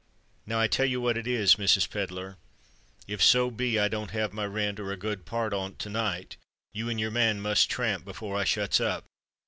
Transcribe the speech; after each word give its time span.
Now 0.47 0.59
I 0.59 0.65
tell 0.65 0.87
you 0.87 0.99
what 0.99 1.15
it 1.15 1.27
is, 1.27 1.57
Mrs. 1.57 1.87
Pedler—if 1.87 3.21
so 3.21 3.51
be 3.51 3.77
I 3.79 3.87
don't 3.87 4.09
have 4.09 4.33
my 4.33 4.47
rent, 4.47 4.79
or 4.79 4.91
a 4.91 4.97
good 4.97 5.25
part 5.25 5.53
on't 5.53 5.77
to 5.77 5.91
night, 5.91 6.37
you 6.73 6.89
and 6.89 6.99
your 6.99 7.11
man 7.11 7.39
must 7.39 7.69
tramp 7.69 8.03
before 8.03 8.35
I 8.35 8.43
shuts 8.43 8.79
up. 8.81 9.05